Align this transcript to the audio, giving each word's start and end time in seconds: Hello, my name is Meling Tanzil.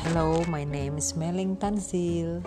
Hello, 0.00 0.40
my 0.48 0.64
name 0.64 0.96
is 0.96 1.12
Meling 1.12 1.60
Tanzil. 1.60 2.40